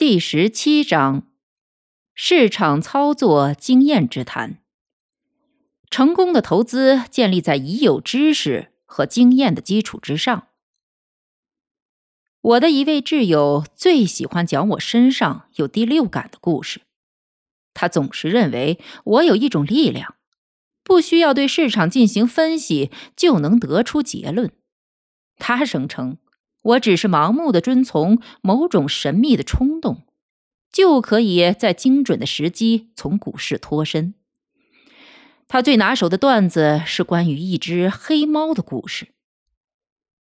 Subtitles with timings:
[0.00, 1.24] 第十七章：
[2.14, 4.56] 市场操作经验之谈。
[5.90, 10.46] 成功的投资建立在已有知识和经验的基础之上。
[12.40, 16.80] 我的一位挚友最喜欢讲我身上有第六感的故事。
[17.74, 20.14] 他总是认为我有一种力量，
[20.82, 24.50] 不需要对市场进行分析就能得出结论。
[25.36, 26.16] 他声称。
[26.62, 30.02] 我只是盲目的遵从某种神秘的冲动，
[30.70, 34.14] 就可以在精准的时机从股市脱身。
[35.48, 39.08] 他最拿手的段子是关于一只黑猫的故事。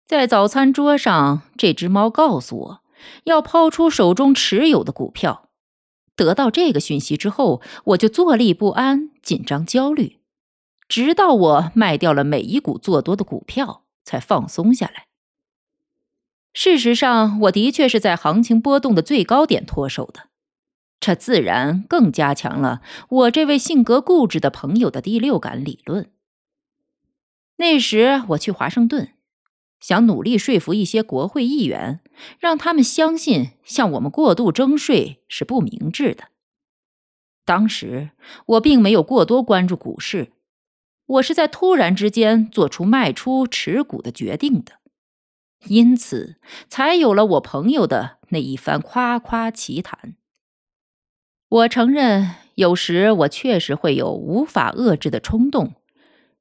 [0.06, 2.80] 在早餐桌上，这只猫告诉我
[3.24, 5.50] 要抛出手中持有的股票。
[6.14, 10.18] 得到这个讯息之后，我就坐立不安、紧张焦虑，
[10.88, 15.07] 直到我卖掉了每一股做多的股票，才放松下来。
[16.60, 20.24] 事实上，我的确是在行情波动的最高点脱手的，
[20.98, 26.10] 这自然更加强了我这位性格固执的朋友的第六感理论。
[27.58, 29.12] 那时我去华盛顿，
[29.78, 32.00] 想努力说服一些国会议员，
[32.40, 36.24] 让他们相信向我们过度征税是不明智的。
[37.44, 38.10] 当时
[38.46, 40.32] 我并没有过多关注股市，
[41.06, 44.77] 我是在突然之间做出卖出持股的决定的。
[45.66, 46.36] 因此，
[46.68, 50.14] 才有了我朋友的那一番夸夸其谈。
[51.48, 55.74] 我承认，有时我确实会有无法遏制的冲动，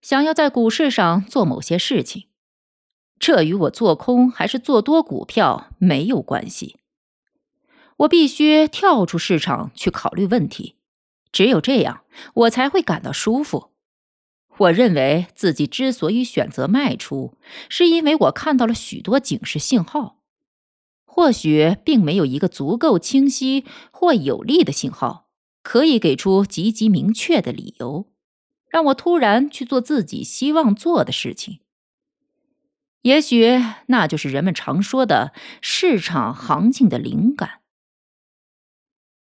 [0.01, 2.27] 想要在股市上做某些事情。
[3.19, 6.77] 这与我做空还是做多股票没有关系。
[7.97, 10.75] 我必须跳出市场去考虑问题，
[11.31, 12.01] 只有这样，
[12.33, 13.71] 我才会感到舒服。
[14.59, 17.37] 我认为自己之所以选择卖出，
[17.69, 20.17] 是因为我看到了许多警示信号，
[21.05, 25.27] 或许并没有一个足够清晰或有力的信号
[25.61, 28.07] 可以给出极其明确的理由，
[28.69, 31.59] 让我突然去做自己希望做的事情。
[33.03, 37.61] 也许那就是人们常说的市场行情的灵感。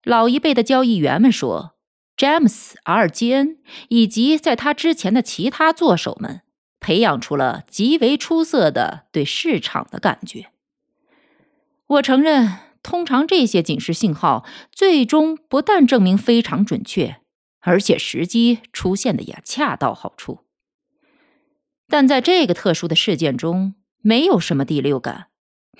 [0.03, 1.72] 老一辈的交易员们说。
[2.15, 3.57] 詹姆斯·阿尔基恩
[3.89, 6.41] 以及在他之前的其他作手们，
[6.79, 10.51] 培养出了极为出色的对市场的感觉。
[11.87, 17.17] 我承认，通常这些警示信号最终不但证明非常准确，
[17.61, 20.39] 而且时机出现的也恰到好处。
[21.87, 25.27] 但在这个特殊的事件中，没有什么第六感，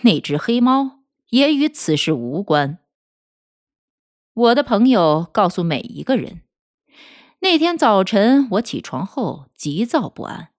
[0.01, 2.79] 那只黑猫也与此事无关。
[4.35, 6.41] 我的朋友告诉每一个人，
[7.41, 10.49] 那天早晨我起床后急躁不安。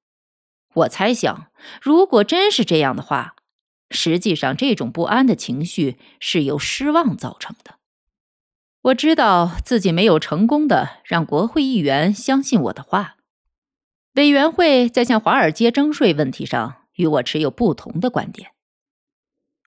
[0.75, 1.49] 我猜想，
[1.83, 3.35] 如果真是这样的话，
[3.91, 7.75] 实际上这种不安的情绪是由失望造成的。
[8.83, 13.17] 我知道自己没有成功的让国会议员相信我的话。
[14.15, 18.53] 委员会在向华尔街征税问题上与我持有不同的观点。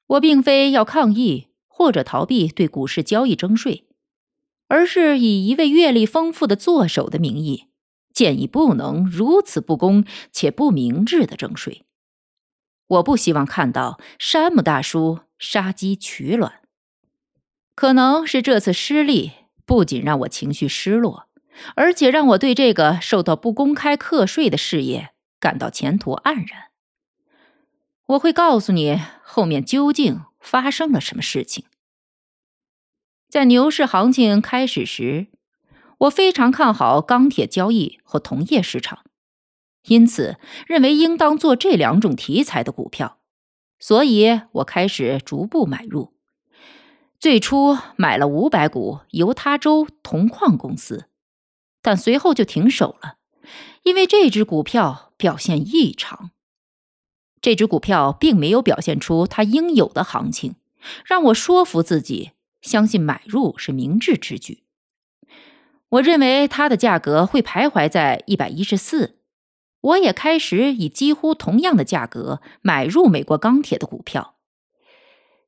[0.06, 3.87] 我并非要抗议或者逃避对股市交易征税。
[4.68, 7.68] 而是以一位阅历丰富的作手的名义，
[8.14, 11.86] 建议不能如此不公且不明智的征税。
[12.88, 16.62] 我不希望看到山姆大叔杀鸡取卵。
[17.76, 19.34] 可能是这次失利
[19.66, 21.28] 不仅让我情绪失落，
[21.76, 26.72] 而且让我对这个受到不公开课税的事业感到前途黯然。
[28.08, 31.66] 我会告诉你后面究竟发生了什么事情。
[33.30, 35.28] 在牛市行情开始时，
[35.98, 39.00] 我非常看好钢铁交易和铜业市场，
[39.88, 43.18] 因此认为应当做这两种题材的股票，
[43.80, 46.14] 所以我开始逐步买入。
[47.20, 51.10] 最初买了五百股犹他州铜矿公司，
[51.82, 53.18] 但随后就停手了，
[53.84, 56.32] 因为这只股票表现异常。
[57.42, 60.56] 这只股票并没有表现出它应有的行情，
[61.06, 62.32] 让我说服自己。
[62.62, 64.64] 相信买入是明智之举。
[65.90, 69.16] 我认为它的价格会徘徊在一百一十四。
[69.80, 74.36] 我也开始以几乎同样的价格买入美国钢铁的股票。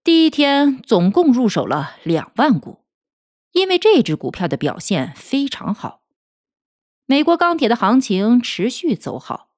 [0.03, 2.85] 第一天总共入手了两万股，
[3.51, 6.03] 因为这只股票的表现非常好。
[7.05, 9.49] 美国钢铁的行情持续走好，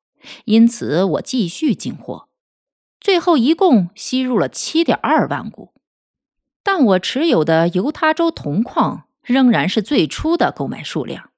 [0.45, 2.29] 因此我继续进货，
[2.99, 5.73] 最后一共吸入了七点二万股。
[6.63, 11.31] 但我持有的犹他州铜矿仍然是最初的购买数量，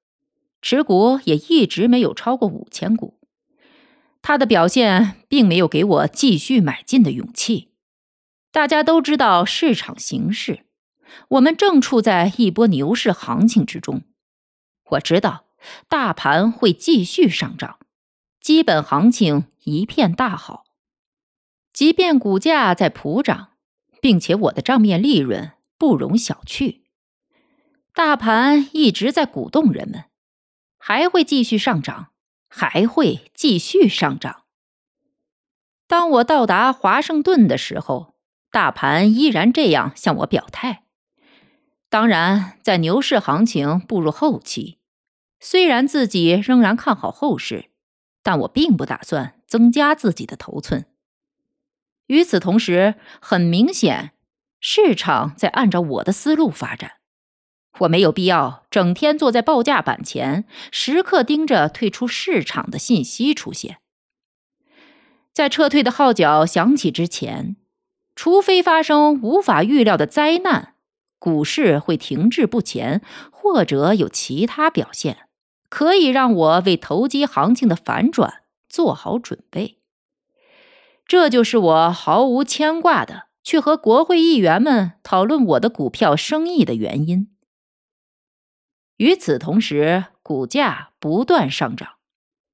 [0.61, 3.19] 持股也一直没有超过五千股。
[4.21, 7.69] 它的表现并没有给我继续买进的勇气。
[8.51, 10.65] 大家都知道市场形势，
[11.29, 14.03] 我们正处在一波牛市行情之中。
[14.91, 15.45] 我知道
[15.87, 17.79] 大盘会继续上涨，
[18.39, 20.65] 基本行情一片大好。
[21.73, 23.52] 即便股价在普涨，
[24.03, 26.81] 并且我的账面利润不容小觑，
[27.93, 30.03] 大盘一直在鼓动人们，
[30.77, 32.09] 还会继续上涨。
[32.55, 34.43] 还会继续上涨。
[35.87, 38.13] 当我到达华盛顿的时候，
[38.51, 40.83] 大盘依然这样向我表态。
[41.89, 44.77] 当然，在牛市行情步入后期，
[45.39, 47.71] 虽然自己仍然看好后市，
[48.21, 50.85] 但我并不打算增加自己的头寸。
[52.07, 54.11] 与此同时，很明显，
[54.59, 56.93] 市场在按照我的思路发展。
[57.79, 63.77] 我没有必要整天坐在报价板前，时刻盯着退出市场的信息出现。
[65.31, 67.55] 在撤退的号角响起之前，
[68.15, 70.75] 除非发生无法预料的灾难，
[71.17, 73.01] 股市会停滞不前，
[73.31, 75.27] 或者有其他表现，
[75.69, 79.79] 可以让我为投机行情的反转做好准备。
[81.13, 87.31] 这就是我毫无牵挂的去和国会议员们讨论我的股票生意的原因。
[88.97, 91.97] 与此同时，股价不断上涨，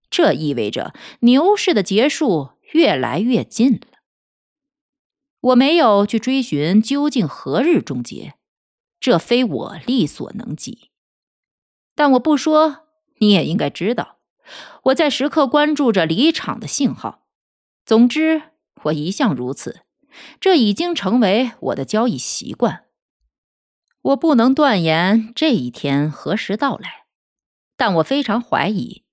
[0.09, 3.99] 这意味着牛市的结束越来越近了。
[5.39, 8.33] 我没有去追寻究竟何日终结，
[8.99, 10.89] 这非我力所能及。
[11.95, 12.87] 但我不说，
[13.19, 14.17] 你也应该知道，
[14.83, 17.25] 我在时刻关注着离场的信号。
[17.85, 18.48] 总之，
[18.83, 19.81] 我一向如此，
[20.39, 22.85] 这已经成为我的交易习惯。
[24.01, 27.03] 我不能断言这一天何时到来，
[27.75, 29.03] 但我非常怀疑，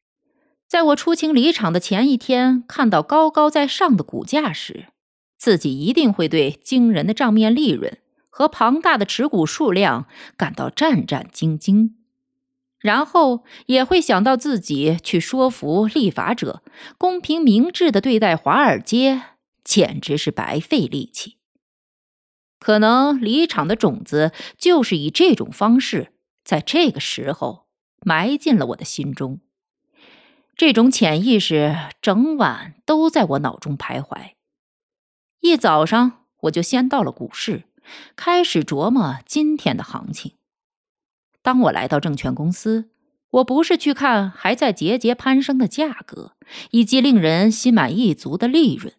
[0.69, 4.87] 在我出清离场的前一天，看到高高在上的股价时，
[5.37, 7.99] 自己一定会对惊人的账面利润
[8.31, 11.91] 和庞大的持股数量感到战战兢兢，
[12.79, 16.63] 然后也会想到自己去说服立法者
[16.97, 19.23] 公平明智的对待华尔街，
[19.67, 21.37] 简直是白费力气。
[22.59, 27.67] 可能离场的种子就是以这种方式，在这个时候
[28.01, 29.41] 埋进了我的心中。
[30.57, 34.33] 这种潜意识整晚都在我脑中徘徊。
[35.41, 37.65] 一早上我就先到了股市，
[38.17, 40.33] 开始琢磨今天的行情。
[41.43, 42.91] 当我来到证券公司，
[43.31, 46.33] 我不是去看还在节节攀升的价格
[46.71, 48.95] 以及令人心满意足的利润。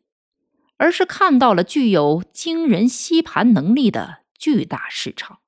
[0.78, 5.40] 而是看到了具有惊人吸盘能力的巨大市场，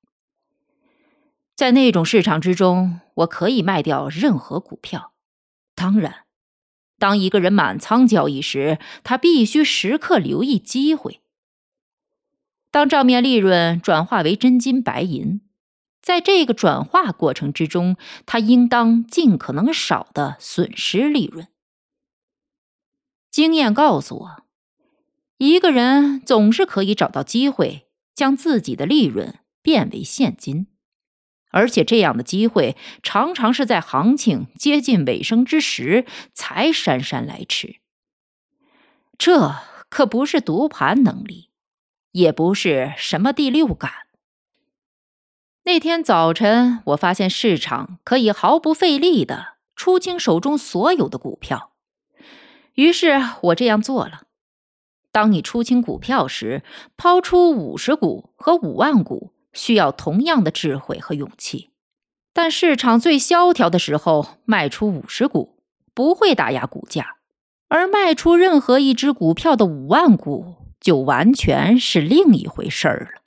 [1.55, 5.13] 在那种市场之中，我可以卖掉任何股票。
[5.75, 6.25] 当然，
[6.97, 11.21] 当一个人满仓交易时，他必须时刻留意机会。
[12.71, 15.41] 当账面利润转化为真金白银，
[16.01, 21.47] 在这个转化过程之中，他应当尽可能少的损失利润。
[23.29, 24.48] 经验告诉我。
[25.39, 30.67] 一个人总是可以找到机会，将自己的利润变为现金，
[31.51, 37.77] 而且这样的机会常常是在行情接近尾声之时才姗姗来迟。
[39.17, 39.55] 这
[39.87, 41.49] 可不是读盘能力，
[42.11, 43.91] 也不是什么第六感。
[45.63, 51.71] 那天早晨，我发现市场可以毫不费力的出清手中所有的股票，
[52.73, 54.23] 于是我这样做了。
[55.11, 56.63] 当你出清股票时，
[56.95, 61.69] 抛出五十股和五万股需要同样的智慧和勇气；
[62.33, 65.63] 但市场最萧条的时候，卖出五十股
[65.93, 67.17] 不会打压股价，
[67.67, 73.21] 而卖出任何一只股票的五万股就完全是另一回事儿了。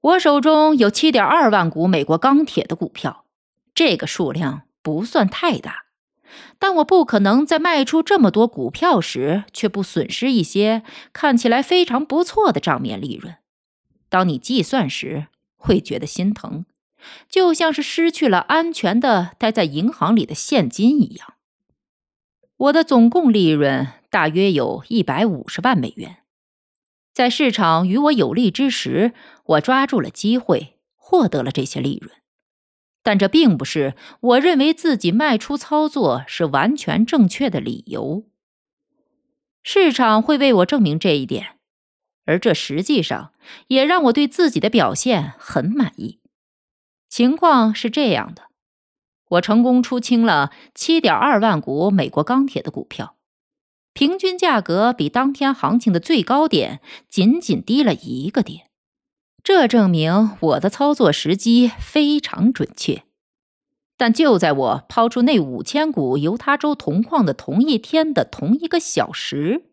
[0.00, 3.26] 我手中有七点二万股美国钢铁的股票，
[3.74, 5.84] 这个数量不算太大。
[6.60, 13.36] 但我不可能在卖出这么多股票时，却不损失一些看起来非常不错的账面利润。
[14.10, 16.66] 当你计算时，会觉得心疼，
[17.30, 21.34] 就像是失去了安全的待在银行里的现金一样。
[22.58, 26.18] 我的总共利润大约有一百五十万美元。
[27.14, 29.14] 在市场与我有利之时，
[29.44, 32.14] 我抓住了机会，获得了这些利润。
[33.02, 38.26] 但这并不是我认为自己卖出操作是完全正确的理由。
[39.62, 41.58] 市场会为我证明这一点，
[42.24, 43.32] 而这实际上
[43.68, 46.20] 也让我对自己的表现很满意。
[47.08, 48.44] 情况是这样的：
[49.28, 53.16] 我成功出清了七点二万股美国钢铁的股票。
[53.92, 58.69] 平均价格比当天行情的最高点仅仅低了一个点，
[59.42, 63.02] 这证明我的操作时机非常准确。
[63.96, 69.64] 但就在我抛出那五千股犹他州铜矿的同一天的同一个小时，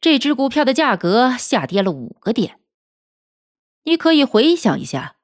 [0.00, 2.58] 这只股票的价格下跌了五个点。
[3.84, 5.16] 你可以回想一下，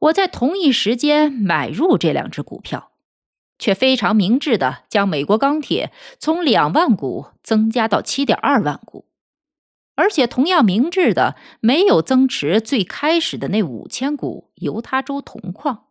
[0.00, 2.88] 我在同一时间买入这两只股票。
[3.58, 9.04] 却非常明智的将美国钢铁从两万股增加到七点二万股，
[9.94, 15.88] 而且同样明智的没有增持最开始的那五千股犹他州铜矿。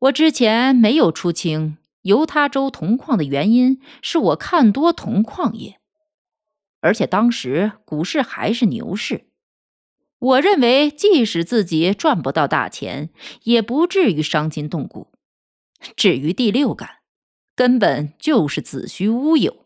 [0.00, 5.80] 我之前没有出清犹他州铜矿的原因是我看多铜矿业，
[6.80, 9.28] 而且当时股市还是牛市，
[10.18, 13.08] 我认为即使自己赚不到大钱，
[13.44, 15.10] 也不至于伤筋动骨。
[15.96, 16.98] 至于第六感，
[17.56, 19.63] 根本就是子虚乌有。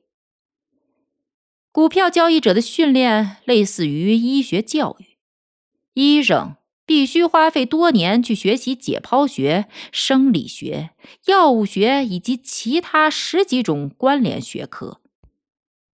[1.70, 5.16] 股票交易者的训练类似于医学教育，
[5.94, 6.56] 医生
[6.86, 10.90] 必须花费多年去学习解剖学、生理学、
[11.26, 15.00] 药物学以及其他十几种关联学科，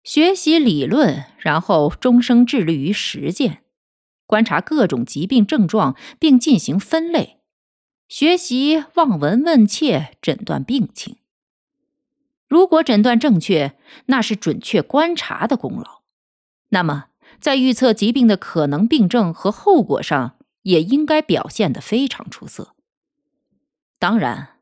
[0.05, 3.63] 学习理论，然后终生致力于实践，
[4.27, 7.39] 观察各种疾病症状并进行分类。
[8.09, 11.17] 学习望闻问切诊断病情，
[12.47, 13.75] 如果诊断正确，
[14.07, 16.03] 那是准确观察的功劳。
[16.71, 17.07] 那么，
[17.41, 22.75] 在预测疾病的可能病症和后果上，也应该表现得非常出色。
[23.99, 24.57] 当然，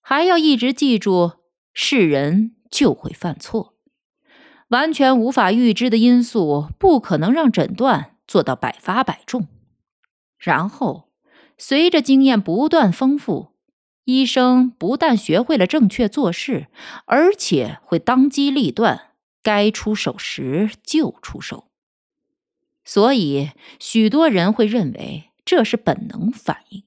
[0.00, 1.32] 还要一直记住，
[1.72, 3.74] 是人就会犯错，
[4.68, 9.48] 完全无法预知的因素不可能让诊断做到百发百中。
[10.38, 11.10] 然后。
[11.56, 13.53] 随着经验不断丰富，
[14.04, 16.68] 医生不但学会了正确做事，
[17.06, 21.70] 而且会当机立断，该出手时就出手。
[22.84, 26.84] 所以，许多人会认为这是本能反应。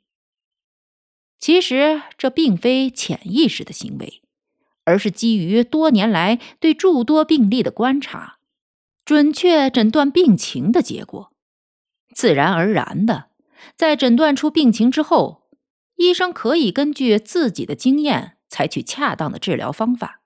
[1.39, 4.21] 其实，这并非潜意识的行为，
[4.83, 8.37] 而是基于多年来对诸多病例的观察，
[9.03, 11.31] 准确诊断病情的结果。
[12.13, 13.29] 自然而然的。
[13.75, 15.46] 在诊断出病情之后，
[15.97, 20.21] 医生可以根据自己的经验采取恰当的治疗方法。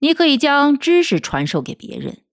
[0.00, 2.24] 你可以将知识传授给别人，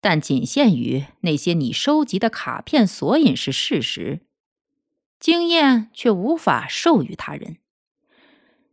[0.00, 4.20] 但仅限于那些你收集的卡片索引是事实，
[5.20, 7.58] 经验却无法授予他人。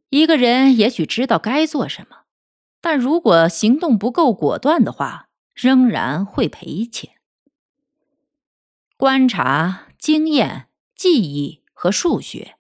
[0.09, 2.23] 一个人也许知道该做什么，
[2.81, 7.11] 但如果行动不够果断的话，仍然会赔钱。
[8.97, 10.67] 观察经验。
[10.93, 12.57] 记忆和数学，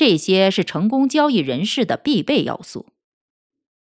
[0.00, 2.86] 这些是成功交易人士的必备要素。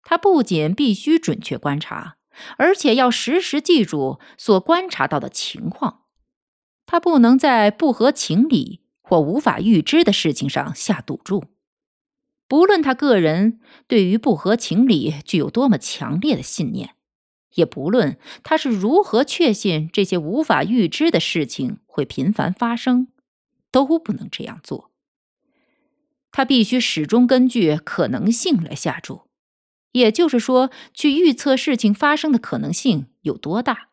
[0.02, 2.18] 他不仅必须准确观察，
[2.58, 6.06] 而且要时时记住所观察到的情况。
[6.88, 11.44] 他不能在不合情理或无法预知的事情上下赌注，
[12.48, 16.96] 不论他个人对于不合情理具有多么强烈的信念，
[17.54, 23.10] 也不论他是如何确信这些无法预知的事情会频繁发生。
[23.70, 24.90] 都不能这样做。
[26.32, 29.24] 他必须始终根据可能性来下注，
[29.92, 33.90] 也就是说，去预测事情发生的可能性有多大。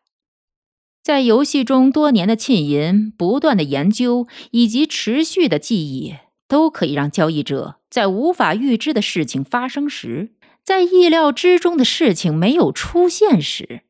[1.01, 6.15] 在游戏中多年的浸淫、不断的研究以及持续的记忆，
[6.47, 13.81] 都可以让交易者在无法预知的事情发生时，在意料之中的事情没有出现时，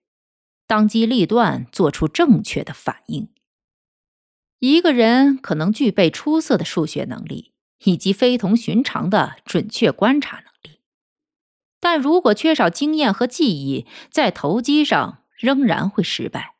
[0.68, 3.30] 当机立断做出正确的反应。
[4.60, 7.54] 一个人可能具备出色的数学能力
[7.86, 10.82] 以及非同寻常的准确观察能力，
[11.80, 16.56] 但如果缺少经验和记忆，在投机上仍然会失败。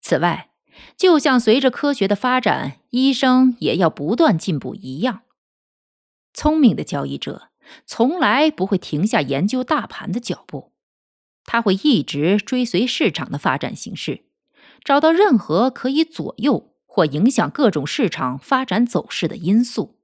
[0.00, 0.50] 此外，
[0.96, 5.22] 就像随着科学的发展，医生也要不断进步一样，
[6.32, 7.50] 聪明的交易者
[7.84, 10.72] 从来不会停下研究大盘的脚步，
[11.44, 14.24] 他会一直追随市场的发展形势，
[14.84, 16.70] 找到任何可以左右。
[16.94, 19.96] 或影响各种市场发展走势的因素。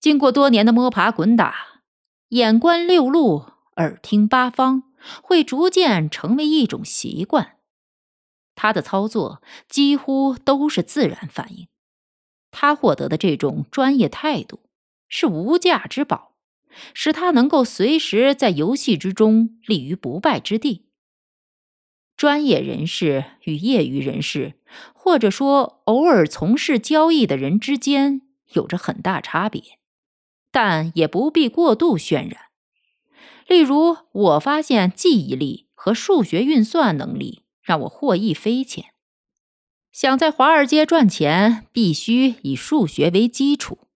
[0.00, 1.82] 经过多年的摸爬滚打，
[2.30, 3.44] 眼观六路，
[3.76, 4.84] 耳听八方，
[5.22, 7.58] 会逐渐成为一种习惯。
[8.54, 11.68] 他的操作几乎都是自然反应。
[12.50, 14.60] 他获得的这种专业态度
[15.06, 16.34] 是无价之宝，
[16.94, 20.86] 使他能够随时在游戏之中立于不败之地。
[22.16, 24.54] 专业人士与业余人士，
[24.94, 29.78] 或者说偶尔从事交易的人之间，有着很大差别，
[30.50, 32.46] 但也不必过度渲染。
[33.46, 38.86] 例如，我发现记忆力和数学运算能力让我获益匪浅。
[39.92, 43.88] 想在华尔街赚钱，必须以数学为基础。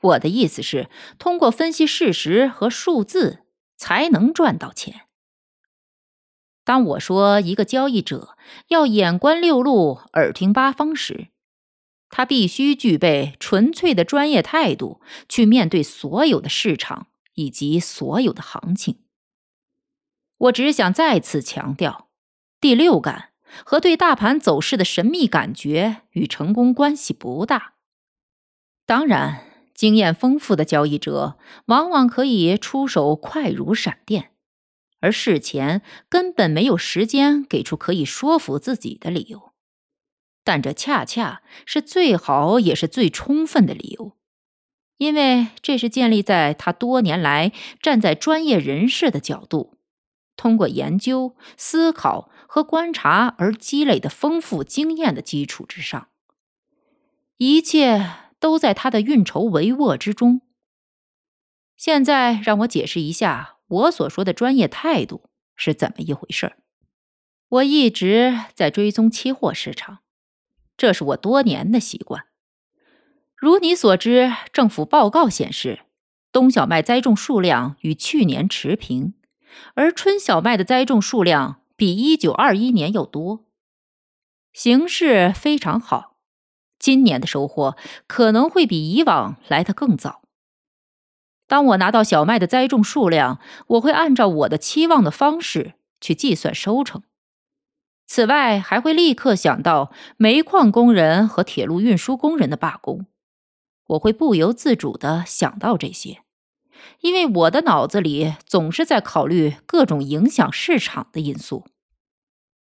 [0.00, 3.40] 我的意思是，通过分析事实和数字，
[3.76, 5.02] 才能赚到钱。
[6.64, 8.36] 当我说一个交易者
[8.68, 11.28] 要眼观六路、耳听八方时，
[12.10, 18.98] 他必须具备纯粹的专业态度，去面对所有的市场以及所有的行情。
[20.36, 22.08] 我只想再次强调，
[22.60, 23.30] 第六感
[23.64, 27.74] 和对大盘走势的神秘感觉与成功关系不大。
[28.84, 34.32] 当然，经验丰富的交易者往往可以出手快如闪电。
[35.02, 39.49] 而事前根本没有时间给出可以说服自己的理由，
[40.42, 44.16] 但这恰恰是最好也是最充分的理由，
[44.98, 49.78] 因为这是建立在他多年来站在专业人士的角度，
[50.36, 56.08] 通过研究、思考和观察而积累的丰富经验的基础之上。
[57.36, 60.42] 一切都在他的运筹帷幄之中。
[61.76, 63.56] 现在让我解释一下。
[63.70, 66.56] 我所说的专业态度是怎么一回事儿？
[67.48, 70.00] 我一直在追踪期货市场，
[70.80, 72.24] 这是我多年的习惯。
[73.36, 75.80] 如你所知，政府报告显示，
[76.32, 79.12] 冬小麦栽种数量与去年持平，
[79.74, 83.44] 而春小麦的栽种数量比一九二一年要多，
[84.54, 86.16] 形势非常好。
[86.78, 90.22] 今年的收获可能会比以往来得更早。
[91.46, 97.02] 当我拿到小麦的栽种数量，我会按照我的期望的方式去计算收成。
[98.12, 103.06] 此外，还会立刻想到煤矿工人和铁路运输工人的罢工。
[103.86, 106.24] 我会不由自主地想到这些，
[107.02, 111.68] 因为我的脑子里总是在考虑各种影响市场的因素。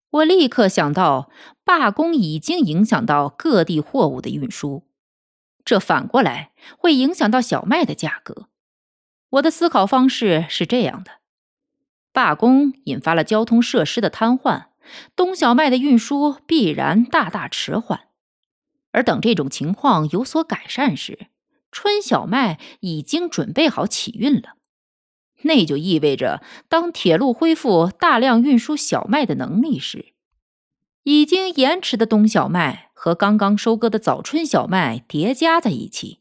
[0.10, 1.30] 我立刻想到，
[1.63, 4.84] 罢工已经影响到各地货物的运输，
[5.63, 8.49] 这反过来会影响到小麦的价格。
[9.30, 11.12] 我的思考方式是这样的：
[12.12, 14.65] 罢工引发了交通设施的瘫痪，
[15.15, 18.08] 冬小麦的运输必然大大迟缓。
[18.91, 21.28] 而等这种情况有所改善时，
[21.71, 24.56] 春小麦已经准备好起运了。
[25.43, 30.13] 那就意味着，当铁路恢复大量运输小麦的能力时，
[31.04, 36.19] 已经延迟的冬小麦和刚刚收割的早春小麦叠加在一起。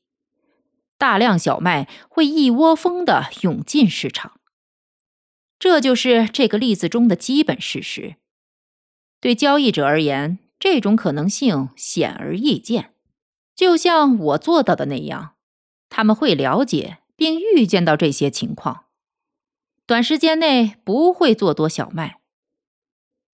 [0.98, 4.40] 大量小麦会一窝蜂的涌进市场，
[5.59, 8.16] 这就是这个例子中的基本事实。
[9.20, 12.94] 对交易者而言，这种可能性显而易见。
[13.54, 15.35] 就像我做到的那样，
[15.88, 18.85] 他们会了解并预见到这些情况，
[19.87, 22.20] 短时间内不会做多小麦。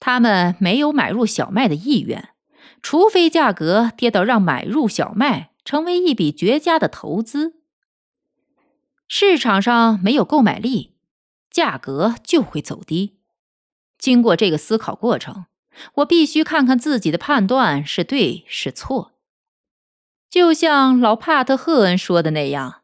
[0.01, 2.31] 他们没有买入小麦的意愿，
[2.83, 5.51] 除非价格跌到让买入小麦。
[5.65, 7.55] 成为一笔绝佳的投资。
[9.09, 10.93] 市场上没有购买力，
[11.51, 13.17] 价格就会走低。
[13.97, 15.47] 经过这个思考过程，
[15.95, 19.13] 我必须看看自己的判断是对是错。
[20.31, 22.83] 就像老帕特赫恩说的那样：“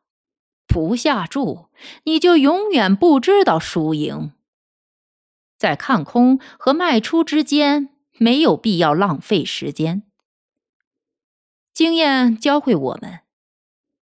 [0.68, 1.66] 不下注，
[2.04, 4.32] 你就永远不知道输赢。”
[5.58, 10.04] 在看空和卖出之间，没有必要浪费时间。
[11.72, 13.20] 经验教会我们，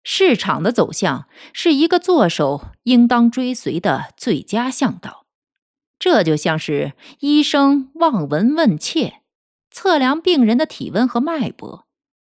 [0.03, 5.24] 市场的走向是一个作手应当追随的最佳向导。
[5.97, 9.21] 这就像是医生望闻问切，
[9.71, 11.87] 测量病人的体温和脉搏，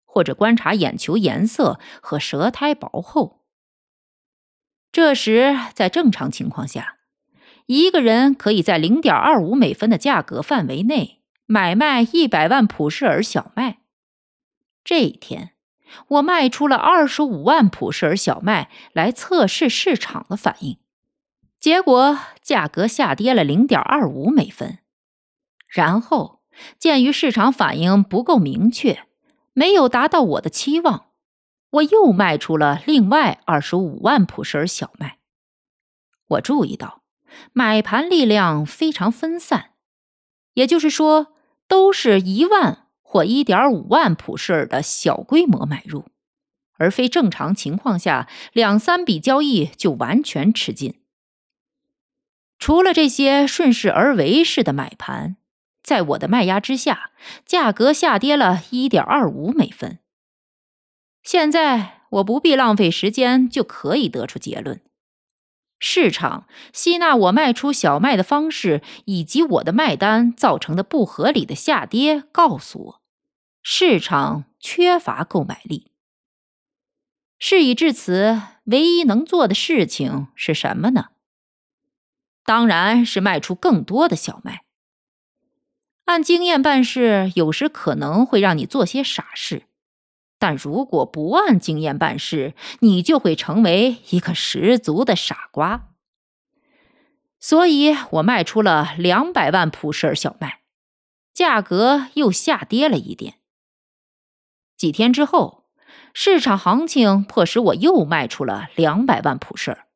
[0.04, 3.44] 或者观察眼球颜色和舌苔薄厚。
[4.90, 6.96] 这时，在正常情况下，
[7.66, 13.80] 一个人可以在零点二五美分的价格范围内买卖一百万普氏尔小麦。
[14.82, 15.50] 这一天，
[16.08, 20.78] 我卖出了二十五万普氏尔小麦来测试市场的反应，
[21.58, 24.78] 结果价格下跌了零点二五美分。
[25.66, 26.40] 然后，
[26.78, 29.04] 鉴于市场反应不够明确，
[29.52, 31.06] 没有达到我的期望，
[31.70, 35.18] 我又卖出了另外二十五万普什尔小麦。
[36.28, 37.02] 我注意到，
[37.52, 39.70] 买盘力量非常分散，
[40.54, 41.34] 也就是说。
[41.70, 46.06] 都是一万或一点五万普什尔的小规模买入，
[46.78, 51.02] 而非正常情况下两三笔交易就完全吃尽。
[52.58, 55.36] 除了这些顺势而为式的买盘，
[55.82, 57.12] 在我的卖压之下，
[57.46, 60.00] 价格下跌了一点二五美分。
[61.22, 64.80] 现在我不必浪费时间，就可以得出结论：
[65.78, 73.02] 市场吸纳我卖出小麦的方式，以及我的卖单造成的不合理的下跌，告诉我，
[73.62, 75.92] 市场缺乏购买力。
[77.38, 81.10] 事已至此，唯一能做的事情是什么呢？
[82.48, 84.64] 当然是卖出更多的小麦。
[86.06, 89.64] 按经验办事，有时可能会让你做些傻事，
[90.38, 95.90] 但如果不按经验办事，你就会成为一个十足的傻瓜。
[97.38, 100.60] 所以我卖出了两百万普氏尔小麦，
[101.34, 103.34] 价格又下跌了一点。
[104.74, 105.66] 几天之后，
[106.14, 109.86] 市场行情迫使我又卖出了两百万普氏尔，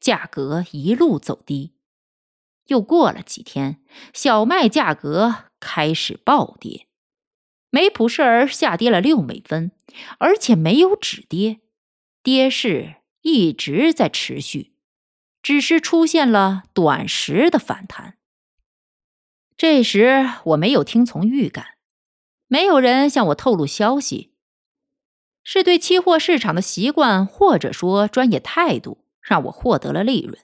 [0.00, 1.74] 价格一路走低。
[2.66, 3.80] 又过了几天，
[4.12, 6.86] 小麦价格开始暴跌，
[7.70, 9.72] 每普氏尔下跌了六美分，
[10.18, 11.60] 而且没有止跌，
[12.22, 14.72] 跌势一直在持续，
[15.42, 18.18] 只是出现了短时的反弹。
[19.56, 21.76] 这时我没有听从预感，
[22.46, 24.34] 没有人向我透露消息，
[25.42, 30.38] 是对期货市场的习惯或者说专业态度让我获得了利润。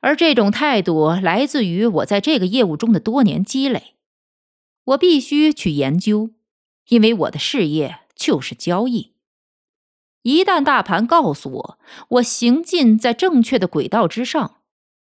[0.00, 3.94] 而这种态度来自于我在这个业务中的多年积累。
[4.84, 6.30] 我必须去研究，
[6.88, 9.12] 因为我的事业就是交易。
[10.22, 14.60] 一旦大盘告诉我我行进在正确的轨道之上，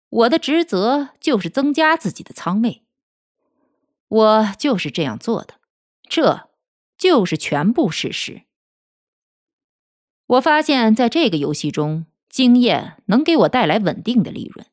[0.10, 2.84] 我的职责就是增加自己的仓位。
[4.08, 5.56] 我就是这样做的，
[6.08, 6.50] 这
[6.98, 8.44] 就是全部事实。
[10.28, 14.66] 我发现，在这个游戏中，经验能给我带来稳定的利润。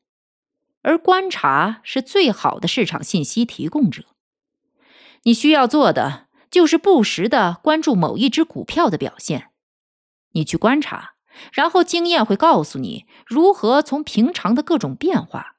[0.85, 4.03] 而观察是最好的市场信息提供者。
[5.23, 9.49] 你需要做的就是不时的关注某一只股票的表现。
[10.33, 11.15] 你去观察，
[11.51, 15.55] 然后经验会告诉你如何从平常的各种变化，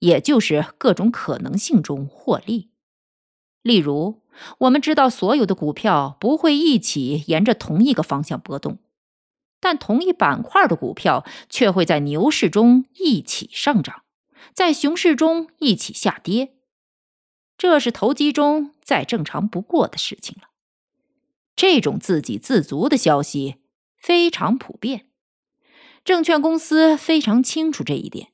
[0.00, 2.70] 也就是各种可能性中获利。
[3.62, 4.22] 例如，
[4.58, 8.78] 我们知道所有的股票不会一起沿着同一个方向波动，
[9.60, 14.02] 但同一板块的股票却会在牛市中一起上涨。
[14.52, 16.54] 在熊市中一起下跌，
[17.56, 20.48] 这是投机中再正常不过的事情了。
[21.56, 23.56] 这种自给自足的消息
[23.96, 25.06] 非常普遍，
[26.04, 28.32] 证券公司非常清楚这一点，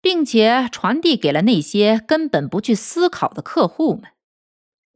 [0.00, 4.10] 并且传递给了那些根本不去思考的客户们。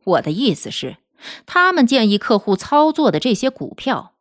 [0.05, 0.99] 我的意思是，
[1.47, 4.17] 他们建议客户操作的这些股票，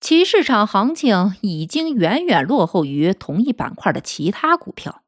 [0.00, 5.02] 其市场行情已经远远落后于同一板块的其他股票。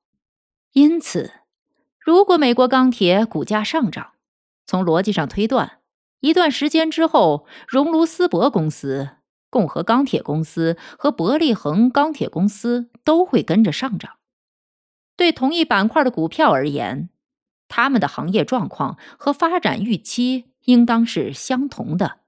[0.72, 1.33] 因此，
[1.98, 4.12] 如果美国钢铁股价上涨，
[4.66, 5.80] 从逻辑上推断，
[6.20, 9.16] 一段时间之后，荣卢斯伯公司、
[9.50, 14.18] 共和钢铁公司和伯利恒钢铁公司都会跟着上涨。
[15.16, 17.11] 对同一板块的股票而言，
[17.66, 22.20] 他们的行业状况和发展预期应当是相同的。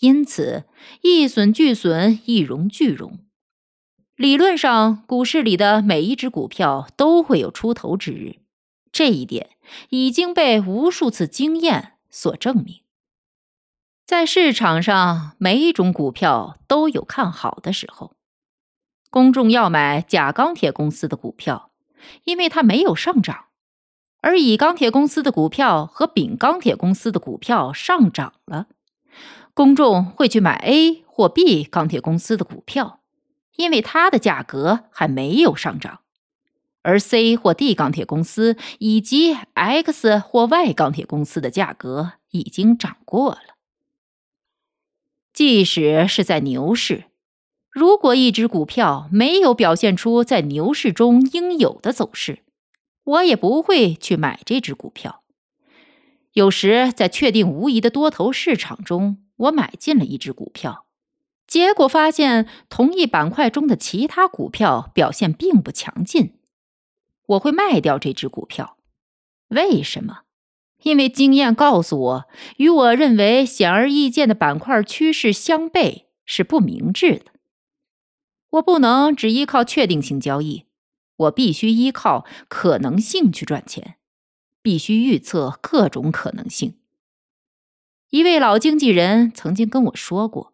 [0.00, 0.64] 因此，
[1.02, 3.20] 一损俱损，一荣俱荣。
[4.20, 8.36] 理论上，股市里的每一只股票都会有出头之日，
[8.92, 9.52] 这一点
[9.88, 12.82] 已经被无数次经验所证明。
[14.04, 18.12] 在市场上，每一种股票都有看好的时候。
[19.08, 21.70] 公众要买甲钢铁公司的股票，
[22.24, 23.46] 因为它没有上涨；
[24.20, 28.66] 而乙钢铁公司的股票和丙钢铁公司的股票上涨了，
[29.54, 32.99] 公众会去买 A 或 B 钢铁公司的股票。
[33.60, 36.00] 因为它的价格还没有上涨，
[36.80, 43.56] 而 C 或 D 钢铁公司以及 X 或 Y 钢铁公司的价格已经涨过了。
[45.34, 47.04] 即使是在牛市，
[47.70, 52.38] 如果一只股票没有表现出在牛市中应有的走势，
[53.04, 55.22] 我也不会去买这只股票。
[56.32, 60.86] 有时在确定无疑的多头市场中，我买进了一只股票。
[61.50, 66.34] 结果发现，同一板块中的其他股票表现并不强劲。
[67.26, 68.76] 我会卖掉这只股票。
[69.48, 70.20] 为什么？
[70.84, 77.32] 因为经验告诉我，与我认为显而易见的板块趋势相悖是不明智的。
[78.50, 80.66] 我不能只依靠确定性交易，
[81.16, 83.96] 我必须依靠可能性去赚钱。
[84.62, 86.76] 必须预测各种可能性。
[88.10, 90.52] 一位老经纪人曾经跟我说过：“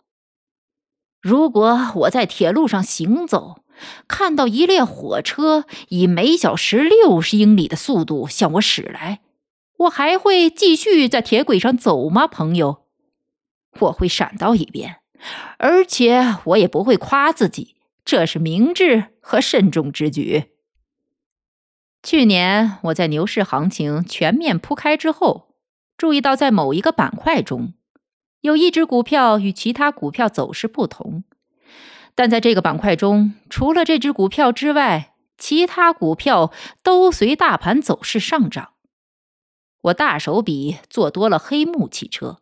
[1.27, 3.65] 如果我在铁路上行走，
[4.07, 9.23] 看到一列火车以每小时六十英里的速度向我驶来，
[9.79, 12.85] 我还会继续在铁轨上走吗，朋友？
[13.81, 15.01] 我会闪到一边，
[15.59, 20.45] 而且我也不会夸自己，这是明智和慎重之举。”
[22.05, 25.49] 去年我在牛市行情全面铺开之后。
[25.99, 27.73] 注意到，在某一个板块中，
[28.47, 31.25] 有一只股票与其他股票走势不同，
[32.15, 38.75] 但在这个板块中，除了这只股票之外，其他股票都随大盘走势上涨。
[39.83, 42.39] 我大手笔做多了黑木汽车，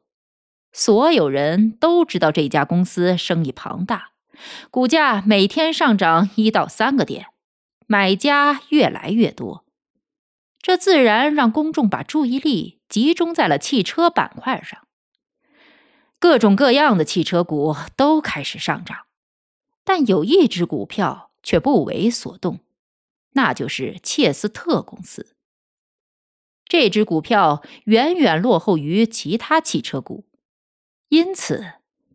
[0.73, 4.11] 所有人都知道这家公司生意庞大，
[4.71, 7.29] 股价每天上涨一到三个点，
[7.87, 9.65] 买家越来越多，
[10.61, 12.81] 这自然让公众把注意力。
[12.87, 14.84] 集中在了汽车板块上，
[16.19, 19.05] 各种各样的汽车股都开始上涨，
[19.85, 22.61] 但有一只股票却不为所动，
[23.33, 25.35] 那就是切斯特公司。
[26.67, 30.25] 这只股票远远落后于其他汽车股，
[31.11, 31.65] 因此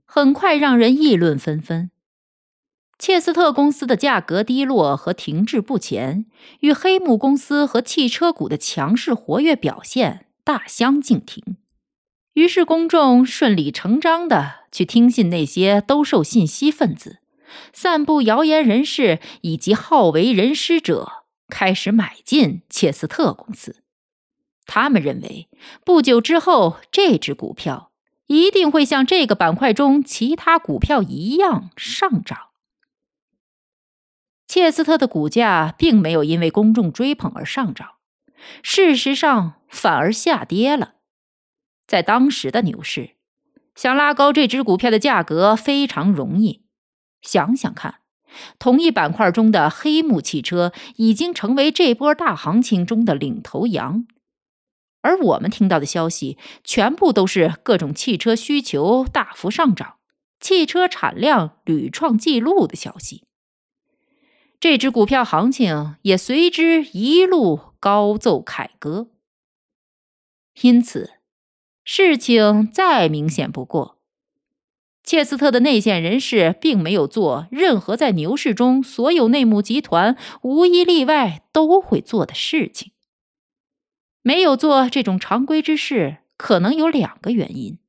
[0.05, 1.91] 很快让人议论纷纷。
[2.97, 6.25] 切斯特公司的价格低落和停滞不前，
[6.61, 10.25] 与黑木公司和汽车股的强势活跃表现。
[10.43, 11.57] 大相径庭，
[12.33, 17.19] 于是公众顺理成章的去听信那些兜售信息分子、
[17.73, 23.83] 散布谣言人士以及好为人师者开始买进切斯特公司。
[24.65, 25.49] 他们认为，
[25.83, 27.91] 不久之后这只股票
[28.27, 32.49] 一定会像这个板块中其他股票一样上涨。
[34.47, 37.93] 切斯特的股价并没有因为公众追捧而上涨。
[38.61, 40.93] 事实上，反而下跌了。
[41.89, 43.15] 在当时的牛市，
[43.73, 46.61] 想拉高这只股票的价格非常容易。
[47.23, 48.01] 想想看，
[48.59, 54.05] 同一板块中的黑木汽车已经成为这波大行情中的领头羊，
[55.01, 59.95] 而我们听到的消息全部都是各种汽车需求大幅上涨、
[60.39, 63.23] 汽车产量屡创纪录的消息。
[64.59, 67.61] 这只股票行情也随之一路。
[67.81, 69.07] 高奏凯歌，
[70.61, 71.13] 因此
[71.91, 73.97] 事情再明显不过。
[75.03, 82.91] 切斯特的内线人士并没有做任何在牛市中所有内幕集团无一例外都会做的事情。
[84.21, 87.79] 没有做这种常规之事，可能有两个原因：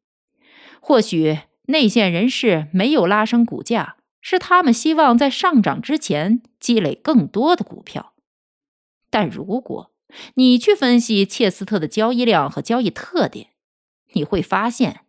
[0.81, 8.15] 或许内线人士没有拉升股价，是他们希望在上涨之前积累更多的股票。
[9.11, 9.91] 但如果
[10.37, 13.49] 你去分析切斯特的交易量和交易特点，
[14.13, 15.01] 你会发现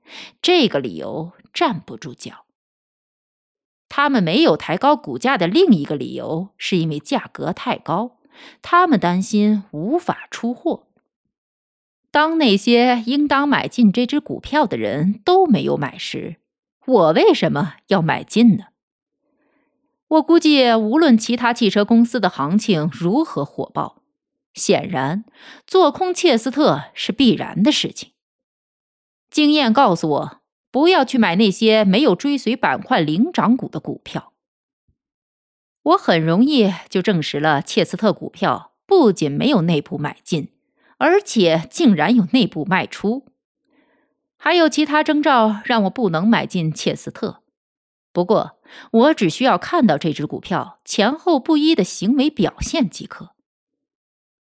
[0.42, 2.46] 这个理由站不住脚。
[3.90, 8.20] 他们没有抬高股价的另一个理由，是因为价格太高，
[8.62, 10.88] 他们担心无法出货。
[12.10, 16.38] 当那些应当买进这只股票的人都没有买时，
[16.86, 18.66] 我为什么要买进呢？
[20.08, 24.04] 我估计，无论其他汽车公司的行情如何火爆，
[24.54, 25.24] 显然
[25.66, 28.11] 做空切斯特是必然的事情。
[29.32, 34.34] 经验告诉我，不要去买那些没有追随板块领涨股的股票。
[35.84, 40.50] 我很容易就证实了，切斯特股票不仅没有内部买进，
[40.98, 43.26] 而且竟然有内部卖出。
[44.38, 47.41] 还有其他征兆让我不能买进切斯特。
[48.12, 48.60] 不过，
[48.91, 53.30] 我只需要看到这只股票前后不一的行为表现即可。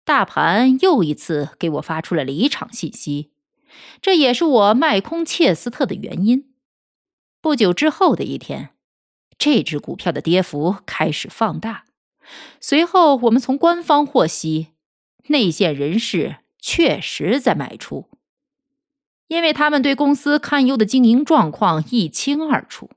[0.04, 3.30] 大盘又一次给我发出了离场信息，
[4.00, 6.52] 这也是我卖空切斯特的原因。
[7.40, 8.70] 不久之后的一天，
[9.38, 11.84] 这只股票的跌幅开始放大。
[12.60, 14.68] 随后，我们从官方获悉，
[15.28, 18.08] 内线人士确实在卖出，
[19.28, 22.90] 因为他们对公司堪忧的经营状况一清二楚。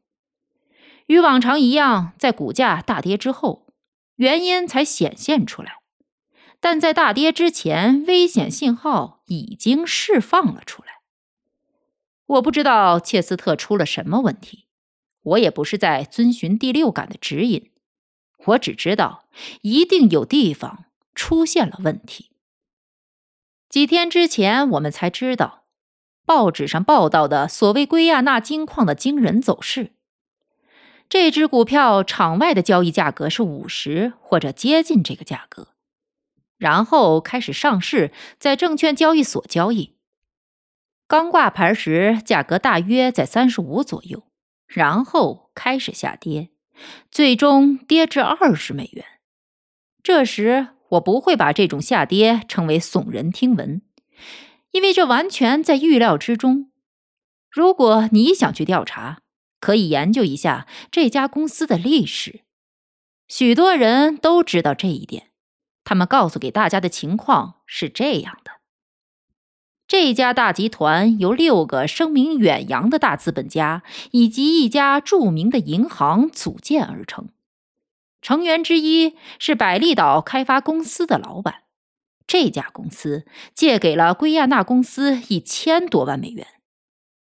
[1.07, 3.67] 与往常一样，在股价大跌之后，
[4.15, 5.78] 原因才显现出来；
[6.59, 10.99] 但在大跌之前，危险信号已经释放了出来。
[12.25, 14.65] 我不知道切斯特出了什么问题，
[15.21, 17.71] 我也不是在遵循第六感的指引，
[18.45, 19.25] 我只知道
[19.61, 22.29] 一定有地方出现了问题。
[23.69, 25.63] 几天之前，我们才知道
[26.25, 29.93] 报纸上报道的所谓圭亚那金矿的惊人走势。
[31.07, 35.69] 这只股票场外的交易价格是五十或者接近这个价格，
[36.59, 39.95] 然后开始上市，在证券交易所交易。
[41.07, 44.25] 刚挂牌时价格大约在三十五左右，
[44.67, 46.49] 然后开始下跌，
[47.09, 49.03] 最终跌至二十美元。
[50.03, 53.81] 这时我不会把这种下跌称为耸人听闻，
[54.71, 56.69] 因为这完全在预料之中。
[57.49, 59.21] 如果你想去调查，
[59.59, 62.41] 可以研究一下这家公司的历史，
[63.27, 65.28] 许多人都知道这一点。
[65.89, 68.51] 他们告诉给大家的情况是这样的。
[69.87, 77.29] 这家大集团由六个声名远扬的大资本家以及一家著名的银行组建而成。
[78.21, 81.63] 成员之一是百利岛开发公司的老板。
[82.27, 83.25] 这家公司
[83.55, 86.45] 借给了圭亚那公司一千多万美元，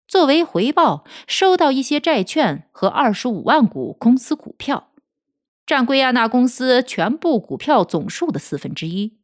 [0.07, 4.89] 作为回报，收到一些债券和二十五万股公司股票，
[5.65, 9.17] 占圭亚那公司全部股票总数的四分之一。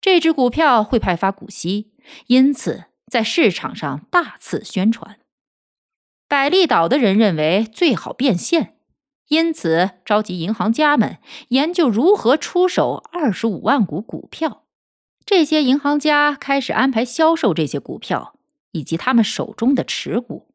[0.00, 1.92] 这支股票会派发股息。
[2.26, 5.20] 因此，在市场上大肆宣传。
[6.26, 8.76] 百利岛的人认为最好变现，
[9.28, 11.18] 因此召集银行家们
[11.50, 14.64] 研究如何出手二十五万股股票。
[15.24, 18.36] 这些银行家开始安排销售这些股票
[18.72, 20.48] 以及他们手中的持股。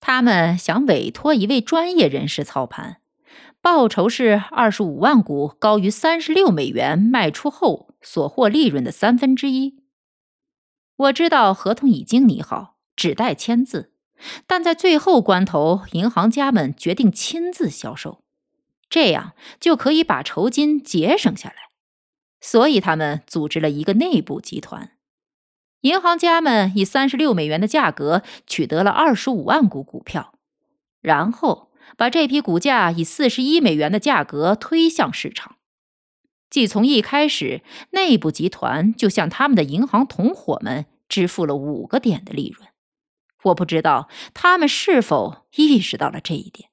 [0.00, 3.00] 他们想委托一位专业人士操盘，
[3.60, 9.82] 报酬是二十五万股高于三十六美元卖出后所获利润的三分之一。
[10.96, 13.92] 我知道合同已经拟好，只待签字。
[14.46, 18.24] 但在最后关头，银行家们决定亲自销售，
[18.90, 21.70] 这样就可以把酬金节省下来。
[22.40, 24.92] 所以他们组织了一个内部集团。
[25.82, 30.34] 银行家们以三十六美元的价格取得了二十五万股股票，
[31.00, 35.56] 然后把这批股价以四十一美元的价格推向市场。
[36.50, 42.68] 即从一开始，内部集团就向他们的银行同伙们支付了五个点的利润。
[43.44, 46.70] 我不知道他们是否意识到了这一点。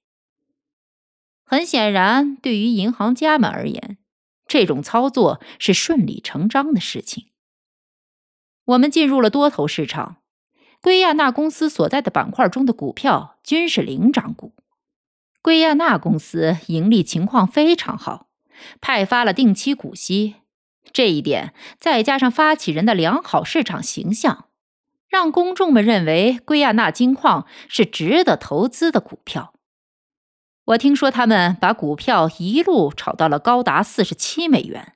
[1.44, 3.98] 很显然，对于银行家们而言，
[4.48, 7.28] 这种操作是顺理成章的事情。
[8.64, 10.18] 我们进入了多头市场，
[10.82, 14.54] 圭亚那公司所在的板块中的股票均是领涨股。
[15.46, 18.30] 圭亚那公司盈利情况非常好。
[18.82, 20.38] 派发了定期股息，
[20.92, 24.46] 这一点再加上发起人的良好市场形象，
[25.08, 29.54] 让公众们认为圭亚那金矿是值得投资的股票。
[30.64, 34.96] 我听说他们把股票一路炒到了高达四十七美元，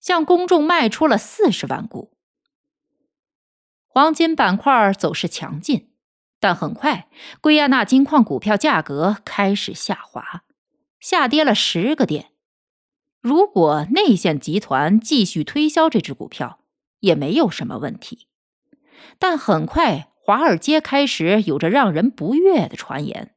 [0.00, 2.16] 向公众卖出了四十万股。
[3.86, 5.90] 黄金板块走势强劲，
[6.44, 7.08] 但很快
[7.40, 10.44] 圭亚那金矿股票价格开始下滑，
[11.00, 12.32] 下跌了十个点。
[13.22, 16.58] 如果内线集团继续推销这只股票，
[17.00, 18.26] 也没有什么问题。
[19.18, 23.34] 但很快，华尔街开始有着让人不悦的传言，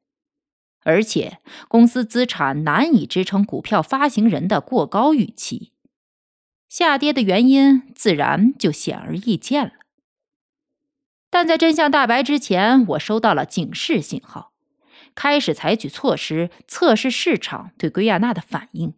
[0.83, 1.39] 而且
[1.69, 5.71] 公司资产难以支撑股票发行人的过高预期。
[6.67, 9.71] 下跌的原因自然就显而易见了。
[11.29, 14.53] 但在真相大白之前，我收到了警示信号，
[15.13, 18.93] 开始采取措施测试市场对圭亚那的反应。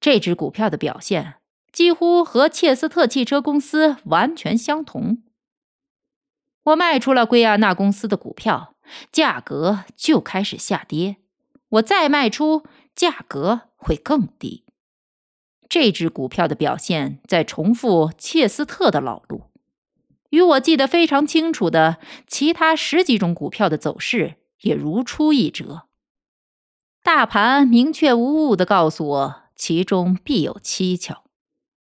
[0.00, 1.36] 这只股票的表现
[1.72, 5.22] 几乎和切斯特汽车公司完全相同。
[6.64, 8.74] 我卖出了圭亚那公司的股票，
[9.10, 11.16] 价格就开始下跌。
[11.70, 14.64] 我再卖出，价格会更低。
[15.68, 19.44] 这只股票的表现在重复切斯特的老路，
[20.32, 25.84] 与我记得非常清楚的其他十几种股票的走势也如出一辙。
[27.02, 29.42] 大盘明确无误的告诉我。
[29.54, 31.22] 其中必有蹊跷，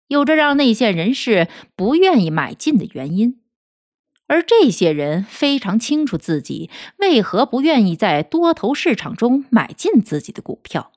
[0.06, 3.42] 有着让内线人士不愿意买进的原因，
[4.26, 10.92] 而这些人非常清楚自己为何不愿意在多头市场中买进自己的股票。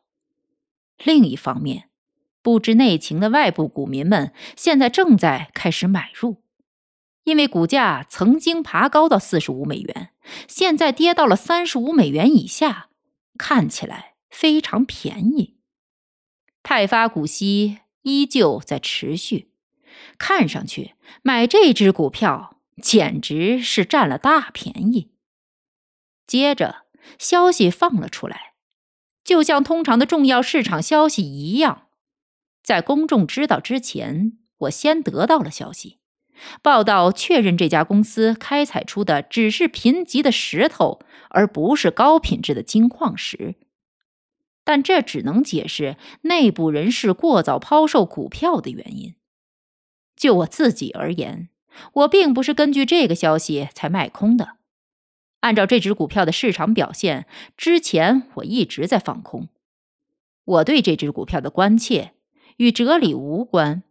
[1.04, 1.90] 另一方面，
[2.42, 6.38] 不知内情的外部股民们现在正在开始买入，
[7.24, 10.10] 因为股价曾经爬高到四十五美元，
[10.48, 12.90] 现在跌到了三十五美元以下，
[13.38, 15.58] 看起来非常便宜。
[16.64, 19.52] 派发股息依旧在持续，
[20.18, 25.12] 看上去买这只股票简直是占了大便宜。
[26.26, 26.86] 接着，
[27.20, 28.54] 消息放了出来，
[29.24, 31.88] 就像通常的重要市场消息一样，
[32.64, 36.01] 在公众知道之前，我先得到了消息。
[36.62, 43.56] 报道确认这家公司开采出的只是贫瘠的石头，而不是高品质的金矿石。
[44.64, 49.16] 但这只能解释内部人士过早抛售股票的原因。
[50.16, 51.50] 就我自己而言，
[51.94, 54.58] 我并不是根据这个消息才卖空的。
[55.40, 57.26] 按照这只股票的市场表现，
[57.58, 59.50] 之前我一直在放空。
[60.44, 62.14] 我对这只股票的关切
[62.58, 63.82] 与哲理无关。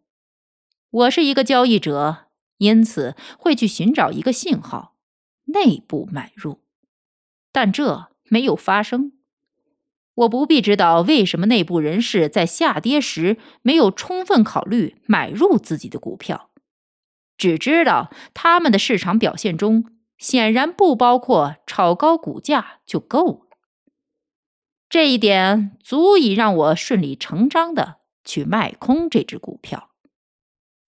[0.90, 2.26] 我是一个交易者，
[2.60, 4.94] 因此会去寻找一个信号，
[5.46, 6.60] 内部买入。
[7.52, 9.12] 但这没有发生。
[10.16, 16.50] 我不必知道为什么内部人士在下跌时没有充分考虑买入自己的股票，
[17.38, 19.86] 只知道他们的市场表现中
[20.18, 23.58] 显然不包括炒高股价就够了。
[24.90, 29.89] 这一点足以让我顺理成章的去卖空这只股票。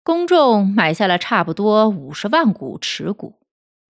[0.03, 3.35] 公众买下了差不多五十万股持股。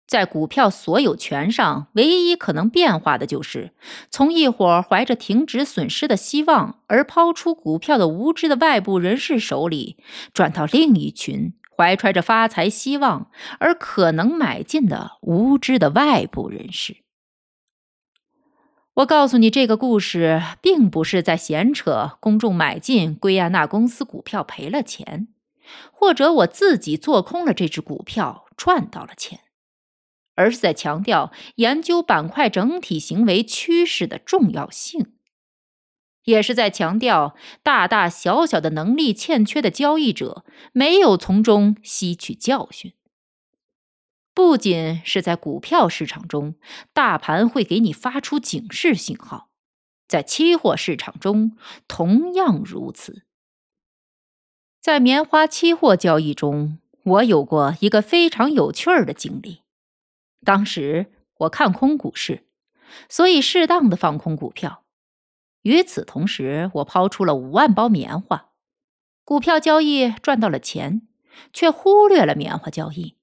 [0.07, 3.73] 在股票所有权上，唯一可能变化的就是
[4.11, 9.97] 从一伙怀着停止损失的希望而抛出股票的无知的外部人士手里，
[10.35, 16.99] 转到另一群怀揣着发财希望而可能买进的无知的外部人士。
[18.97, 25.29] 我告诉你这个故事，并不是在闲扯公众买进圭亚那公司股票赔了钱，
[25.93, 29.41] 或者我自己做空了这只股票赚到了钱。
[30.37, 35.13] 而是在强调研究板块整体行为趋势的重要性，
[36.25, 42.95] 也是在强调大大小小的能力欠缺的交易者没有从中吸取教训。
[44.35, 46.57] 不仅是在股票市场中，
[46.93, 49.51] 大盘会给你发出警示信号，
[50.09, 51.57] 在期货市场中
[51.87, 53.25] 同样如此。
[54.85, 59.63] 在棉花期货交易中，我有过一个非常有趣儿的经历。
[60.45, 61.07] 当时
[61.39, 62.45] 我看空股市，
[63.09, 64.85] 所以适当的放空股票。
[65.63, 68.51] 与此同时，我抛出了五万包棉花，
[69.25, 71.09] 股票交易赚到了钱，
[71.51, 73.17] 却忽略了棉花交易。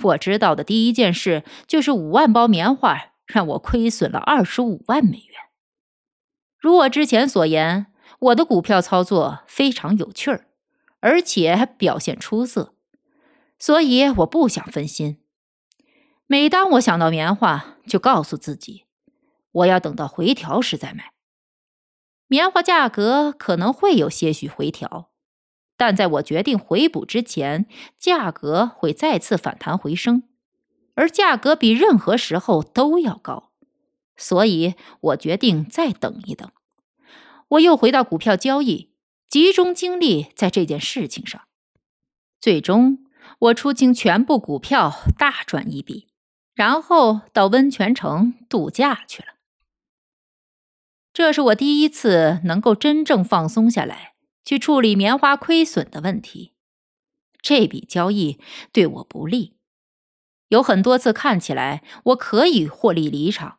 [0.00, 5.38] 我知道的第一件事就是五万包棉花让我亏损了二十五万美元。
[6.58, 7.86] 如我之前所言，
[8.18, 10.46] 我的股票操作非常有趣儿，
[11.04, 12.72] 而且表现出色，
[13.58, 15.18] 所以我不想分心。
[16.26, 18.84] 每当我想到棉花，就告诉自己，
[19.52, 21.12] 我要等到回调时再买。
[22.26, 25.10] 棉花价格可能会有些许回调，
[25.76, 27.66] 但在我决定回补之前，
[27.98, 30.22] 价格会再次反弹回升，
[30.94, 33.50] 而价格比任何时候都要高，
[34.16, 36.50] 所以我决定再等一等。
[37.48, 38.93] 我又回到股票交易，
[39.34, 41.42] 集中精力在这件事情上，
[42.40, 43.04] 最终
[43.40, 46.06] 我出清全部股票，大赚一笔。
[46.54, 49.30] 然后到温泉城度假去了。
[51.12, 54.14] 这是我第一次能够真正放松下来，
[54.44, 56.52] 去处理棉花亏损的问题。
[57.42, 58.38] 这笔交易
[58.70, 59.56] 对我不利，
[60.46, 63.58] 有很多次看起来我可以获利离场。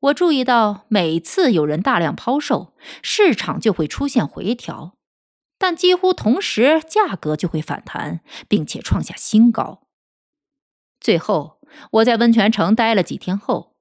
[0.00, 4.96] 我注意到，每次有人大量抛售，市场就会出现回调，
[5.58, 9.86] 但几乎同时价格就会反弹，并且创下新高。
[11.00, 11.56] 最后。
[11.90, 13.74] 我在温泉城待了几天后，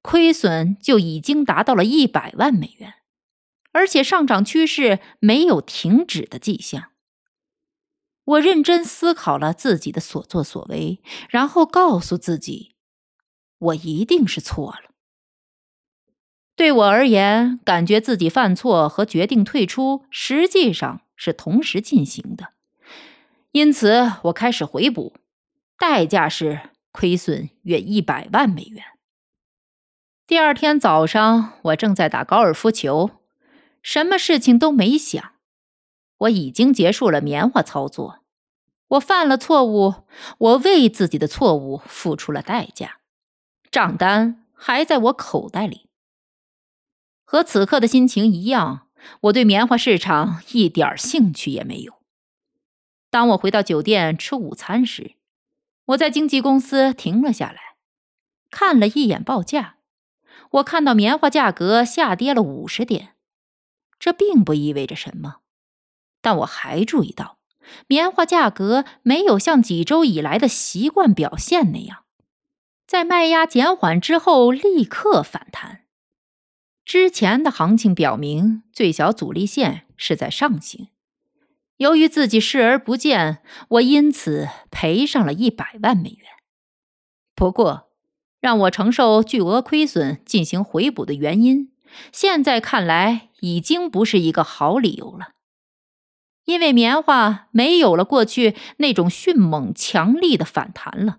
[0.00, 2.94] 亏损就已经达到了一百万美元，
[3.72, 6.92] 而且上涨趋势没有停止的迹象。
[8.24, 12.76] 我认真思考了自己的所作所为，然后告诉自己，
[13.58, 14.83] 我一定是错了。
[16.56, 22.48] 对我而言，感觉自己犯错和决定退出实际上是同时进行的，
[23.52, 25.14] 因此我开始回补，
[25.78, 26.70] 代价是。
[26.96, 28.84] 亏损约一百万美元。
[30.28, 33.10] 第二天早上，我正在打高尔夫球，
[33.82, 35.32] 什么事情都没想。
[36.18, 38.20] 我已经结束了棉花操作。
[38.86, 39.94] 我犯了错误，
[40.38, 42.98] 我为自己的错误付出了代价，
[43.72, 45.88] 账单还在我口袋里。
[47.24, 48.86] 和此刻的心情一样，
[49.22, 51.94] 我对棉花市场一点兴趣也没有。
[53.10, 55.12] 当我回到酒店吃午餐时，
[55.86, 57.76] 我在经纪公司停了下来，
[58.50, 59.76] 看了一眼报价。
[60.52, 63.14] 我看到棉花价格下跌了五十点，
[63.98, 65.36] 这并不意味着什么。
[66.20, 67.38] 但我还注意到，
[67.86, 72.04] 棉花价格没有像几周以来的习惯表现那样，
[72.86, 75.83] 在卖压减缓之后立刻反弹。
[76.84, 80.88] 之前的行情表明，最小阻力线是在上行。
[81.78, 86.28] 由于自己视而不见，我因此赔上了一百万美元。
[87.34, 87.88] 不过，
[88.38, 91.72] 让我承受巨额亏损进行回补的原因，
[92.12, 95.30] 现在看来已经不是一个好理由了。
[96.44, 101.16] 因为棉花没有了过去那种迅猛强力的反弹了，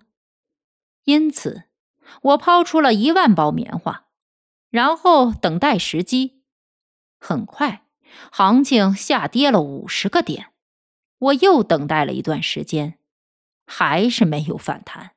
[1.04, 1.64] 因此
[2.22, 4.05] 我抛出了一万包棉花，
[4.76, 6.42] 然后等待时机。
[7.18, 7.86] 很快，
[8.30, 10.48] 行情下跌了五十个点，
[11.18, 12.98] 我又等待了一段时间，
[13.64, 15.12] 还是没有反弹。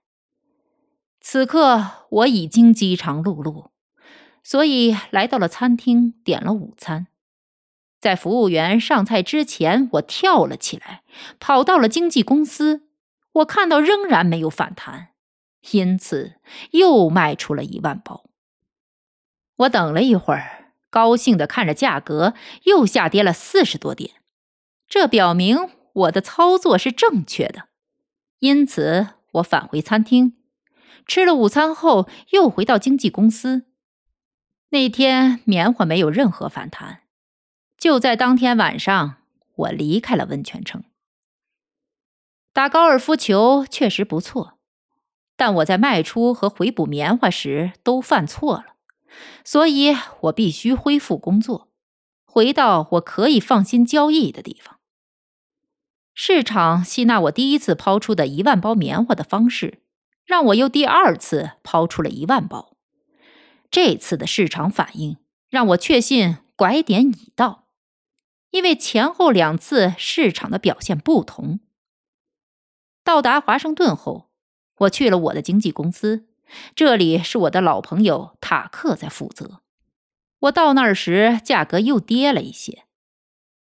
[1.20, 3.72] 此刻我已经饥肠辘辘，
[4.42, 7.08] 所以来到了餐厅，点了午餐。
[8.00, 11.04] 在服务员上菜之前，我跳了起来，
[11.38, 12.88] 跑到了经纪公司。
[13.34, 15.10] 我看到仍然没有反弹，
[15.72, 16.36] 因此
[16.72, 18.29] 又卖出了一万包。
[19.60, 22.34] 我等了一会儿，高兴的看着价格
[22.64, 24.12] 又下跌了四十多点，
[24.88, 27.68] 这表明我的操作是正确的。
[28.40, 30.38] 因此，我返回餐厅，
[31.06, 33.66] 吃了午餐后又回到经纪公司。
[34.70, 37.02] 那天棉花没有任何反弹。
[37.78, 39.18] 就在当天晚上，
[39.56, 40.84] 我离开了温泉城。
[42.54, 44.58] 打高尔夫球确实不错，
[45.36, 48.76] 但我在卖出和回补棉花时都犯错了，
[49.44, 51.70] 所以我必须恢复工作，
[52.26, 54.80] 回到我可以放心交易的地方。
[56.14, 59.82] 市场吸纳我第一次抛出的一万包棉花的方式，
[60.26, 62.76] 让我又第二次抛出了一万包。
[63.72, 65.18] 这次的市场反应
[65.50, 67.68] 让我确信拐点已到。
[68.52, 71.60] 因为前后两次市场的表现不同。
[73.04, 74.32] 到达华盛顿后，
[74.80, 76.28] 我去了我的经纪公司，
[76.76, 79.62] 这里是我的老朋友塔克在负责。
[80.40, 82.84] 我到那儿时，价格又跌了一些。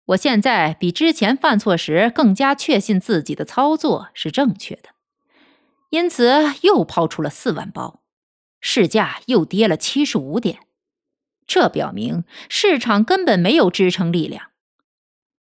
[0.07, 4.89] 我现在比之前犯错时更加确信自己的操作是正确的，
[5.89, 8.03] 因此又抛出了四万包，
[8.61, 10.59] 市价又跌了七十五点。
[11.47, 14.51] 这表明市场根本没有支撑力量。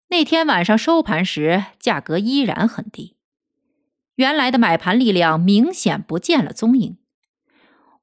[0.09, 3.15] 那天晚上收盘时，价格依然很低，
[4.15, 6.97] 原来的买盘力量明显不见了踪影，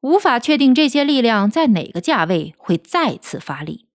[0.02, 3.86] 无法确定这些力量在哪个价位会再次发力。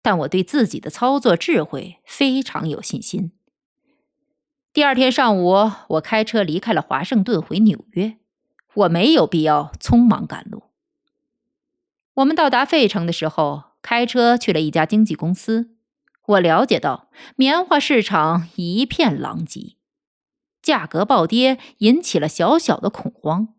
[0.00, 3.32] 但我对自己的操作智慧非常有信心。
[4.72, 8.16] 第二天上午，我开车离开了华盛顿回纽约，
[8.74, 10.64] 我没有必要匆忙赶路。
[12.14, 15.74] 我们到达费城的时候，开车去了一家经纪公司。
[16.26, 19.76] 我了解到，棉花市场一片狼藉，
[20.62, 23.54] 价格暴跌引起了小小的恐慌。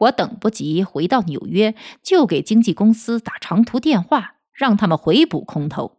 [0.00, 5.98] 我等不及回到纽约，就给经纪公司打长途电话，让他们回补空头。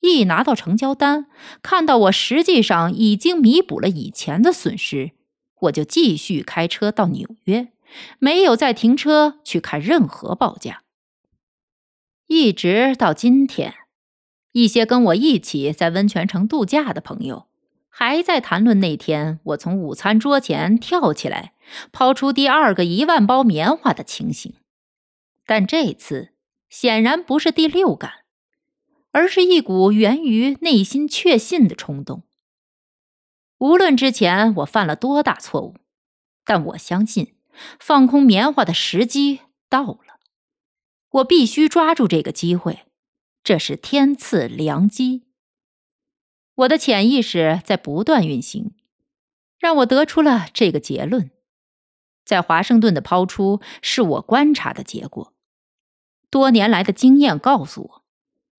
[0.00, 1.26] 一拿到成交单，
[1.62, 5.12] 看到我实际上已经弥补了以前的损失，
[5.62, 7.68] 我就继续开车到纽约，
[8.18, 10.82] 没有再停车去看任何报价，
[12.26, 13.74] 一直到今天。
[14.52, 17.46] 一些跟我一起在温泉城度假的朋友，
[17.98, 21.54] 还在谈论那天我从午餐桌前跳起来，
[21.92, 24.52] 抛出第二个一万包棉花的情形。
[25.46, 26.34] 但这次
[26.68, 28.26] 显然不是第六感，
[29.12, 32.24] 而是一股源于内心确信的冲动。
[33.56, 35.76] 无论之前我犯了多大错误，
[36.44, 37.32] 但我相信
[37.80, 39.40] 放空棉花的时机
[39.70, 40.20] 到了，
[41.08, 42.80] 我必须抓住这个机会。
[43.42, 45.22] 这是天赐良机。
[46.56, 48.72] 我的潜意识在不断运行，
[49.58, 51.30] 让我得出了这个结论：
[52.24, 55.32] 在华盛顿的抛出是我观察的结果。
[56.30, 58.02] 多年来的经验告诉我，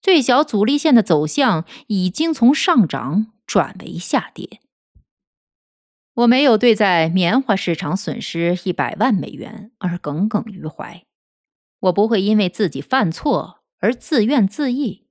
[0.02, 4.60] 最小阻力线的走向已经从上涨转为下跌。
[6.14, 11.06] 我没有对在棉花市场损失一百万美元而耿耿于怀，
[11.80, 13.58] 我不会因为自己犯错。
[13.80, 15.06] 而自怨自艾，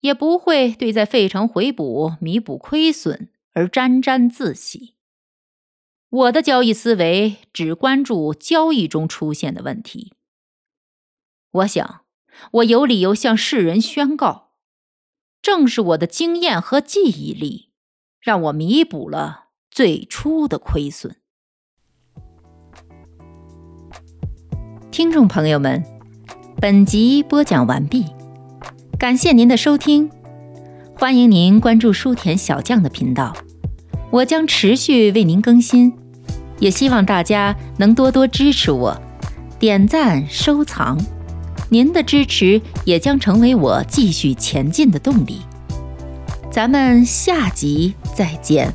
[0.00, 4.94] 也不会对在费城回补、弥补亏损而沾沾自喜。
[6.10, 10.14] 我的交易思维只关注交易中出现的问题。
[11.50, 12.00] 我想，
[12.52, 14.52] 我有理由向世人宣告，
[15.42, 17.70] 正是我的经验和记忆力，
[18.20, 21.16] 让我弥补了最初的亏损。
[24.90, 25.84] 听众朋友们。
[26.60, 28.04] 本集播讲完毕，
[28.98, 30.10] 感谢您的收听，
[30.96, 33.32] 欢迎您关注书田小将的频道，
[34.10, 35.92] 我将持续为您更新，
[36.58, 39.00] 也希望大家能多多支持我，
[39.56, 40.98] 点赞收藏，
[41.68, 45.42] 您的支持也将成为我继续前进的动力。
[46.50, 48.74] 咱们下集再见。